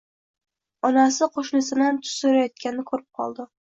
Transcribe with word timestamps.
Onasi 0.89 1.27
qoʻshnisidan 1.35 1.99
tuz 2.07 2.17
soʻrayotganini 2.23 2.87
koʻrib 2.93 3.09
qoldi 3.21 3.47